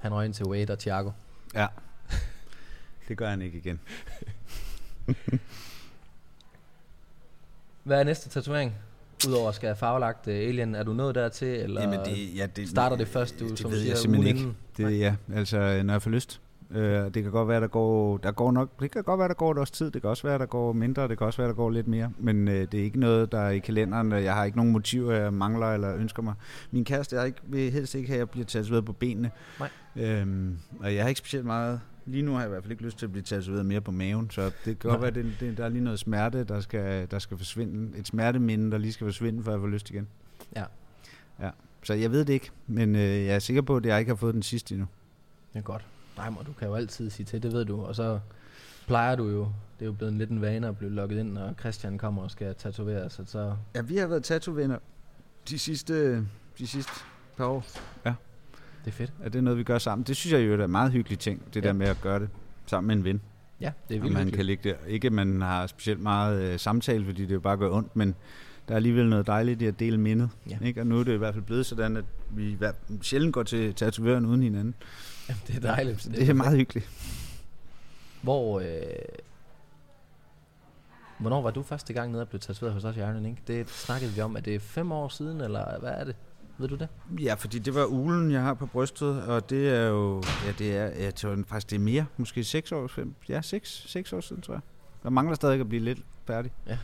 [0.00, 1.10] han røg ind til Wade og Thiago.
[1.54, 1.66] Ja.
[3.08, 3.80] Det gør han ikke igen.
[7.84, 8.74] Hvad er næste tatovering?
[9.28, 12.68] Udover at skal farvelagt uh, alien, er du nået dertil, eller Jamen, det, ja, det,
[12.68, 14.52] starter det først, du, det som ved du jeg siger, simpelthen ikke.
[14.76, 16.40] Det, ja, altså når jeg får lyst.
[16.74, 19.34] Øh, det kan godt være, der går, der går nok, det kan godt være, der
[19.34, 19.90] går et års tid.
[19.90, 21.08] Det kan også være, der går mindre.
[21.08, 22.12] Det kan også være, der går lidt mere.
[22.18, 24.12] Men øh, det er ikke noget, der er i kalenderen.
[24.12, 26.34] Jeg har ikke nogen motiver, jeg mangler eller ønsker mig.
[26.70, 29.30] Min kæreste jeg ikke, vil helst ikke have, at jeg bliver tatoveret på benene.
[29.58, 29.68] Nej.
[29.96, 31.80] Øhm, og jeg har ikke specielt meget...
[32.06, 33.90] Lige nu har jeg i hvert fald ikke lyst til at blive tatoveret mere på
[33.90, 37.06] maven, så det kan godt være, det, det, der er lige noget smerte, der skal,
[37.10, 37.98] der skal forsvinde.
[37.98, 40.08] Et smerteminde, der lige skal forsvinde, før jeg får lyst igen.
[40.56, 40.64] Ja.
[41.40, 41.50] Ja.
[41.82, 44.16] Så jeg ved det ikke, men øh, jeg er sikker på, at jeg ikke har
[44.16, 44.86] fået den sidste endnu.
[45.52, 45.86] Det er godt.
[46.16, 47.82] Nej, men du kan jo altid sige til, det ved du.
[47.82, 48.20] Og så
[48.86, 49.40] plejer du jo,
[49.78, 52.22] det er jo blevet en lidt en vane at blive lukket ind, når Christian kommer
[52.22, 53.24] og skal tatovere sig.
[53.28, 54.78] Så Ja, vi har været tattoo-venner
[55.48, 56.16] de sidste,
[56.58, 56.92] de sidste
[57.36, 57.64] par år.
[58.04, 58.14] det
[58.86, 59.12] er fedt.
[59.22, 60.04] Er det noget, vi gør sammen?
[60.06, 61.66] Det synes jeg jo er en meget hyggelig ting, det Ja.
[61.66, 62.28] der med at gøre det
[62.66, 63.20] sammen med en ven.
[63.60, 64.76] Ja, det er vildt man kan ligge der.
[64.86, 68.14] Ikke at man har specielt meget øh, samtale, fordi det jo bare gør ondt, men
[68.68, 70.30] der er alligevel noget dejligt i at dele mindet.
[70.50, 70.58] Ja.
[70.62, 70.80] Ikke?
[70.80, 72.58] Og nu er det i hvert fald blevet sådan, at vi
[73.02, 74.74] sjældent går til tatovøren uden hinanden.
[75.32, 76.08] Jamen, det er dejligt.
[76.14, 76.88] Det er meget hyggeligt.
[78.22, 78.66] Hvor, øh,
[81.18, 83.38] hvornår var du første gang nede og blev tatoveret hos os i Iron Ink?
[83.46, 84.36] Det snakkede vi om.
[84.36, 86.16] Er det fem år siden, eller hvad er det?
[86.58, 86.88] Ved du det?
[87.20, 90.76] Ja, fordi det var ulen, jeg har på brystet, og det er jo, ja, det
[90.76, 94.20] er, jeg tror faktisk, det er mere, måske seks år, fem, ja, seks, seks år
[94.20, 94.60] siden, tror jeg.
[95.02, 96.52] Der mangler stadig at blive lidt færdig.
[96.66, 96.78] Ja.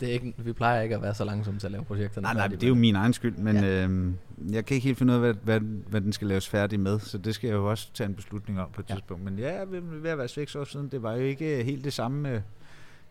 [0.00, 2.24] Det er ikke, vi plejer ikke at være så langsomme til at lave projekterne.
[2.24, 3.62] Nej, nej, det er jo min egen skyld, men Ja.
[3.62, 3.84] ja.
[3.84, 4.14] øhm,
[4.50, 7.00] jeg kan ikke helt finde ud af, hvad, hvad, hvad den skal laves færdig med,
[7.00, 8.94] så det skal jeg jo også tage en beslutning om på et Ja.
[8.94, 8.98] ja.
[8.98, 9.24] tidspunkt.
[9.24, 12.30] Men ja, ved, at være seks år siden, det var jo ikke helt det samme
[12.30, 12.40] øh,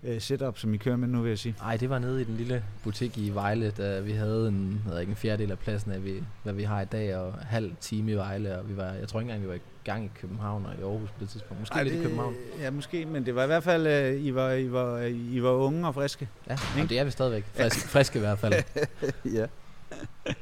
[0.04, 1.56] øh, setup, som I kører med nu, vil jeg sige.
[1.62, 4.92] Nej, det var nede i den lille butik i Vejle, da vi havde en, jeg
[4.94, 7.72] ved ikke, en fjerdedel af pladsen af, vi, hvad vi har i dag, og halv
[7.82, 10.66] time i Vejle, og vi var, jeg tror ikke engang, vi var gang i København
[10.66, 11.60] og i Aarhus på det tidspunkt.
[11.60, 12.36] Måske Ej, lidt i København.
[12.60, 15.50] Ja, måske, men det var i hvert fald, øh, I, var, I, var, I var
[15.50, 16.30] unge og friske.
[16.50, 17.46] Ja, og det er vi stadigvæk.
[17.54, 18.54] Frisk, friske i hvert fald.
[19.38, 19.46] ja.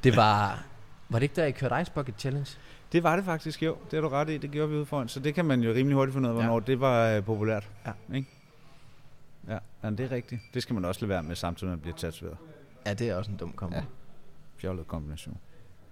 [0.03, 0.63] Det var,
[1.09, 2.49] var det ikke der, I kørte Ice Bucket Challenge?
[2.91, 3.77] Det var det faktisk, jo.
[3.91, 4.37] Det har du ret i.
[4.37, 5.07] Det gjorde vi ude foran.
[5.07, 6.43] Så det kan man jo rimelig hurtigt finde ud af, Ja.
[6.45, 7.69] hvornår det var øh, populært.
[7.85, 8.15] Ja.
[8.15, 8.29] Ikke?
[9.47, 10.41] Ja, ja, det er rigtigt.
[10.53, 12.37] Det skal man også lade være med, samtidig med at blive tatoveret.
[12.85, 13.75] Ja, det er også en dum kombo.
[13.75, 13.79] Ja.
[13.81, 13.85] Ja.
[14.57, 15.37] Fjollet kombination.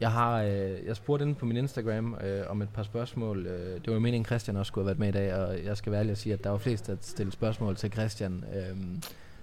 [0.01, 3.45] Jeg har øh, jeg spurgte inde på min Instagram øh, om et par spørgsmål.
[3.45, 5.77] Øh, det var jo meningen, Christian også skulle have været med i dag, og jeg
[5.77, 8.43] skal være ærlig og sige, at der var flest, der stillede spørgsmål til Christian.
[8.53, 8.61] Øh,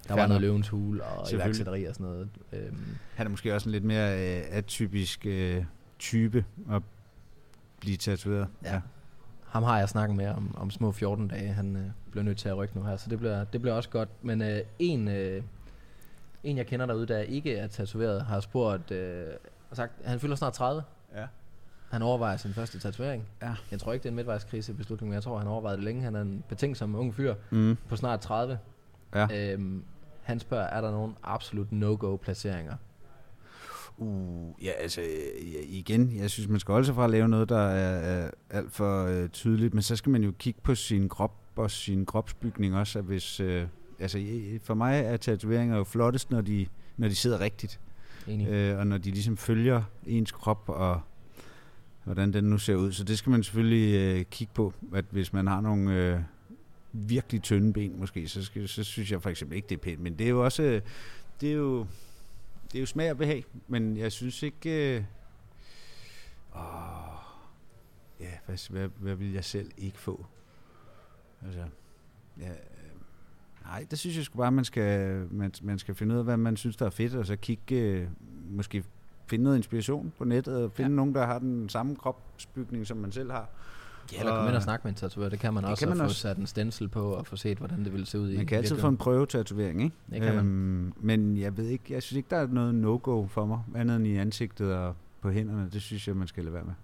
[0.08, 2.28] der var Fair noget løvens hule og iværksætteri og sådan noget.
[2.52, 2.72] Øh,
[3.14, 5.64] Han er måske også en lidt mere øh, atypisk øh,
[5.98, 6.82] type at
[7.80, 8.48] blive tatoveret.
[8.64, 8.80] Ja.
[9.46, 11.48] ham har jeg snakket med om, om små 14 dage.
[11.48, 13.88] Han øh, bliver nødt til at rykke nu her, så det bliver, det bliver også
[13.88, 14.08] godt.
[14.22, 15.42] Men øh, en, øh,
[16.44, 19.26] en, jeg kender derude, der ikke er tatoveret, har spurgt, øh,
[19.70, 20.83] og sagt, han fylder snart 30.
[21.16, 21.26] ja.
[21.90, 23.24] Han overvejer sin første tatovering.
[23.42, 23.54] Ja.
[23.70, 26.02] Jeg tror ikke, det er en midtvejskrise beslutning, men jeg tror, han overvejede det længe.
[26.02, 27.76] Han er en betænksom ung fyr Mm.
[27.88, 28.59] på snart 30.
[29.14, 29.52] Ja.
[29.52, 29.83] Øhm,
[30.22, 32.74] han spørger, er der nogen absolut no-go placeringer?
[33.96, 37.48] Uh, ja, altså ja, igen, jeg synes, man skal holde sig fra at lave noget,
[37.48, 41.09] der er, er alt for øh, tydeligt, men så skal man jo kigge på sin
[41.09, 43.66] krop og sin kropsbygning også, at hvis, øh,
[43.98, 44.18] altså
[44.62, 47.81] for mig er tatoveringer jo flottest, når de, når de sidder rigtigt,
[48.28, 48.48] Enig.
[48.48, 51.00] øh, og når de ligesom følger ens krop og
[52.04, 52.92] hvordan den nu ser ud.
[52.92, 56.20] Så det skal man selvfølgelig øh, kigge på, at hvis man har nogle, øh,
[56.92, 60.00] virkelig tynde ben måske, så, skal, så synes jeg for eksempel ikke, det er pænt.
[60.00, 60.82] Men det er jo også, øh,
[61.40, 61.86] det er jo,
[62.72, 65.04] det er jo smag og behag, men jeg synes ikke, øh,
[66.56, 66.62] åh,
[68.20, 70.26] ja, hvad, hvad, hvad vil jeg selv ikke få?
[71.44, 71.64] Altså,
[72.40, 72.52] ja,
[73.68, 76.37] nej, det synes jeg sgu bare, man skal, man, man skal finde ud af, hvad
[76.37, 78.07] man synes, der er fedt, og så kigge, øh,
[78.50, 78.85] måske
[79.26, 80.96] finde noget inspiration på nettet, og finde ja.
[80.96, 83.48] nogen, der har den samme kropsbygning, som man selv har.
[84.12, 85.28] Ja, eller komme ind og snakke med en tatovør.
[85.28, 86.16] Det kan man Det også, kan man få også.
[86.20, 88.59] sat en stencil på og få set, hvordan det ville se ud i Man kan
[88.59, 89.96] altid få en prøvetatovering, ikke?
[90.11, 90.46] Det kan man.
[90.46, 93.96] Øhm, men jeg ved ikke, jeg synes ikke, der er noget no-go for mig, andet
[93.96, 95.68] end i ansigtet og på hænderne.
[95.72, 96.74] Det synes jeg, man skal lade være med.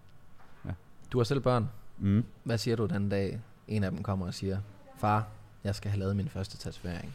[1.13, 1.69] Du har selv børn.
[1.99, 2.25] Mm.
[2.45, 4.59] Hvad siger du den dag, en af dem kommer og siger,
[4.99, 5.27] far,
[5.65, 7.15] jeg skal have lavet min første tatovering?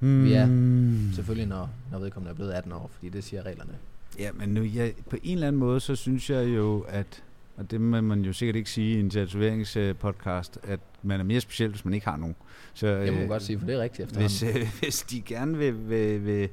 [0.00, 1.10] Vi er Mm.
[1.14, 3.72] Selvfølgelig, når, når vedkommende er blevet 18 år, fordi det siger reglerne.
[4.18, 7.22] Ja, men nu, jeg, på en eller anden måde, så synes jeg jo, at,
[7.56, 11.40] og det må man jo sikkert ikke sige i en tatoveringspodcast, at man er mere
[11.40, 12.36] speciel, hvis man ikke har nogen.
[12.74, 14.28] Så, Det må øh, godt sige, for det er rigtigt efterhånden.
[14.30, 16.48] hvis, øh, hvis de gerne vil, vil, vil,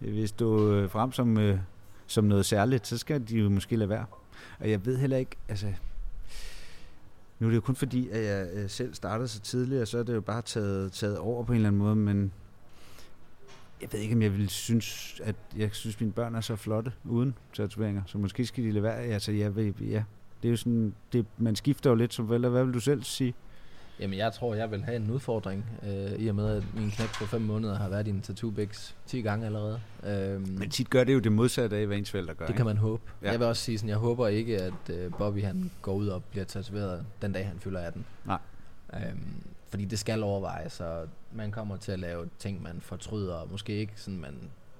[0.00, 1.58] vil stå øh, frem som, øh,
[2.06, 4.04] som noget særligt, så skal de jo måske lade være.
[4.58, 5.66] Og jeg ved heller ikke, altså...
[7.38, 9.98] Nu er det jo kun fordi, at jeg øh, selv startede så tidligt, og så
[9.98, 12.32] er det jo bare taget, taget over på en eller anden måde, men
[13.80, 16.92] jeg ved ikke, om jeg vil synes, at jeg synes, mine børn er så flotte
[17.04, 18.96] uden tatoveringer, så måske skal de lade være.
[18.96, 20.04] Altså, jeg ved, ja,
[20.42, 22.50] det er jo sådan, det, man skifter jo lidt som forældre.
[22.50, 23.34] Hvad vil du selv sige?
[24.00, 27.08] Jamen, jeg tror, jeg vil have en udfordring, øh, i og med, at min knæk
[27.08, 29.80] på 5 måneder har været i en tattoo bigs 10 gange allerede.
[30.06, 32.46] Øhm, Men tit gør det jo det modsatte af, hvad ens forældre gør.
[32.46, 33.02] det kan man håbe.
[33.22, 33.30] Ja.
[33.30, 36.24] Jeg vil også sige sådan, jeg håber ikke, at øh, Bobby han går ud og
[36.24, 38.04] bliver tatoveret den dag, han fylder 18.
[38.24, 38.38] Nej.
[38.94, 39.18] Øhm,
[39.70, 43.72] fordi det skal overvejes, og man kommer til at lave ting, man fortryder, og måske
[43.76, 44.34] ikke sådan, man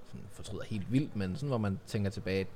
[0.09, 2.47] sådan fortryder helt vildt, men sådan, hvor man tænker tilbage,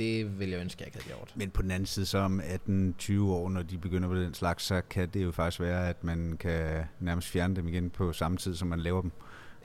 [0.00, 1.32] det vil jeg ønske, jeg ikke havde gjort.
[1.36, 4.64] Men på den anden side, så om 18-20 år, når de begynder på den slags,
[4.64, 8.36] så kan det jo faktisk være, at man kan nærmest fjerne dem igen på samme
[8.36, 9.10] tid, som man laver dem.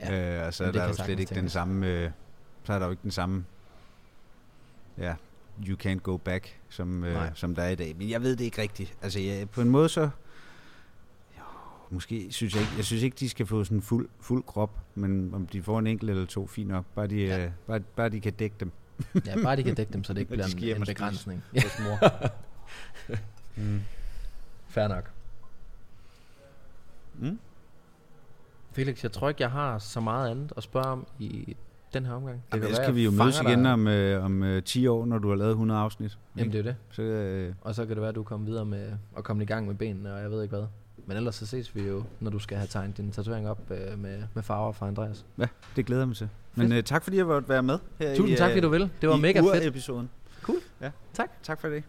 [0.00, 1.52] Ja, øh, og så er der jo slet ikke den tænkes.
[1.52, 2.10] samme, øh,
[2.64, 3.44] så er der jo ikke den samme,
[4.98, 5.14] ja,
[5.68, 7.30] you can't go back, som, øh, Nej.
[7.34, 7.94] som der er i dag.
[7.98, 8.94] Men jeg ved det ikke rigtigt.
[9.02, 10.00] Altså, jeg, på en måde så,
[11.38, 11.42] jo,
[11.90, 15.34] måske synes jeg ikke, jeg synes ikke, de skal få sådan fuld, fuld krop, men
[15.34, 16.84] om de får en enkelt eller to, fint nok.
[16.94, 17.44] Bare de, Ja.
[17.44, 18.70] øh, bare, bare de kan dække dem.
[19.26, 21.42] Ja, bare de kan dække dem, så det ikke de bliver skal en, en begrænsning.
[21.62, 22.10] Hos mor.
[23.56, 23.80] mm.
[24.68, 25.10] Fair nok.
[27.18, 27.38] Mm.
[28.72, 31.56] Felix, jeg tror ikke, jeg har så meget andet at spørge om i
[31.92, 32.42] den her omgang.
[32.52, 34.86] Det kan så være, skal vi jo mødes igen dig- om, øh, om øh, 10
[34.86, 36.18] år, når du har lavet 100 afsnit.
[36.36, 36.76] Jamen det er det.
[36.90, 39.46] Så, øh, Og så kan det være, at du kommer videre med at komme i
[39.46, 40.66] gang med benene, og jeg ved ikke hvad.
[41.06, 43.98] Men ellers så ses vi jo, når du skal have tegnet din tatovering op øh,
[43.98, 45.24] med, med farver fra Andreas.
[45.76, 46.28] det glæder jeg mig til.
[46.54, 48.90] Men øh, tak fordi jeg måtte være med her Tusind i, tak, fordi du vil.
[49.00, 49.64] Det var mega fedt.
[49.66, 50.10] episoden
[50.42, 50.58] Cool.
[50.80, 50.90] Ja.
[51.14, 51.30] Tak.
[51.42, 51.84] Tak for det.